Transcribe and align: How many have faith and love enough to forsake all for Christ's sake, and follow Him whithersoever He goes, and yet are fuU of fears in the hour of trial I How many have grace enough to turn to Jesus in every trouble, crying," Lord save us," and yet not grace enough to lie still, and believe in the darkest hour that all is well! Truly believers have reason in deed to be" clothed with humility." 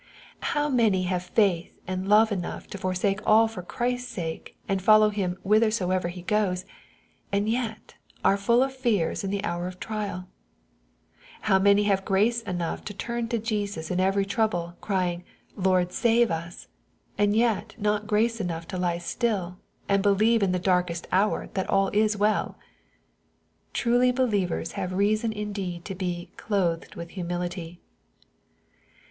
How 0.55 0.67
many 0.67 1.03
have 1.03 1.21
faith 1.25 1.79
and 1.85 2.09
love 2.09 2.31
enough 2.31 2.65
to 2.71 2.79
forsake 2.79 3.19
all 3.23 3.47
for 3.47 3.61
Christ's 3.61 4.09
sake, 4.11 4.57
and 4.67 4.81
follow 4.81 5.11
Him 5.11 5.37
whithersoever 5.43 6.07
He 6.07 6.23
goes, 6.23 6.65
and 7.31 7.47
yet 7.47 7.93
are 8.25 8.35
fuU 8.35 8.65
of 8.65 8.73
fears 8.75 9.23
in 9.23 9.29
the 9.29 9.43
hour 9.43 9.67
of 9.67 9.79
trial 9.79 10.27
I 10.27 11.47
How 11.49 11.59
many 11.59 11.83
have 11.83 12.03
grace 12.03 12.41
enough 12.41 12.83
to 12.85 12.95
turn 12.95 13.27
to 13.27 13.37
Jesus 13.37 13.91
in 13.91 13.99
every 13.99 14.25
trouble, 14.25 14.73
crying," 14.81 15.23
Lord 15.55 15.91
save 15.91 16.31
us," 16.31 16.67
and 17.15 17.35
yet 17.35 17.75
not 17.77 18.07
grace 18.07 18.41
enough 18.41 18.67
to 18.69 18.79
lie 18.79 18.97
still, 18.97 19.59
and 19.87 20.01
believe 20.01 20.41
in 20.41 20.51
the 20.51 20.57
darkest 20.57 21.07
hour 21.11 21.49
that 21.53 21.69
all 21.69 21.89
is 21.89 22.17
well! 22.17 22.57
Truly 23.71 24.11
believers 24.11 24.71
have 24.71 24.93
reason 24.93 25.31
in 25.31 25.53
deed 25.53 25.85
to 25.85 25.93
be" 25.93 26.31
clothed 26.37 26.95
with 26.95 27.11
humility." 27.11 27.79